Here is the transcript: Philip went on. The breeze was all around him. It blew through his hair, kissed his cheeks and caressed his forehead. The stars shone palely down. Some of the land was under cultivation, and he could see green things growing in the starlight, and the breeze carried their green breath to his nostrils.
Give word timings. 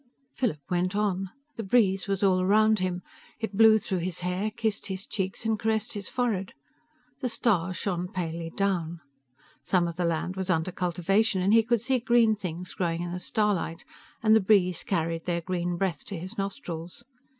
Philip 0.33 0.61
went 0.67 0.95
on. 0.95 1.29
The 1.57 1.63
breeze 1.63 2.07
was 2.07 2.23
all 2.23 2.41
around 2.41 2.79
him. 2.79 3.03
It 3.39 3.55
blew 3.55 3.77
through 3.77 3.99
his 3.99 4.21
hair, 4.21 4.49
kissed 4.49 4.87
his 4.87 5.05
cheeks 5.05 5.45
and 5.45 5.59
caressed 5.59 5.93
his 5.93 6.09
forehead. 6.09 6.53
The 7.19 7.29
stars 7.29 7.77
shone 7.77 8.07
palely 8.11 8.49
down. 8.49 9.01
Some 9.63 9.87
of 9.87 9.97
the 9.97 10.05
land 10.05 10.35
was 10.37 10.49
under 10.49 10.71
cultivation, 10.71 11.39
and 11.43 11.53
he 11.53 11.61
could 11.61 11.81
see 11.81 11.99
green 11.99 12.35
things 12.35 12.73
growing 12.73 13.03
in 13.03 13.11
the 13.11 13.19
starlight, 13.19 13.85
and 14.23 14.35
the 14.35 14.41
breeze 14.41 14.81
carried 14.81 15.25
their 15.25 15.41
green 15.41 15.77
breath 15.77 16.03
to 16.05 16.17
his 16.17 16.35
nostrils. 16.35 17.03